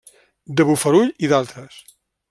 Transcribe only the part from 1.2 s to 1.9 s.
i d'altres.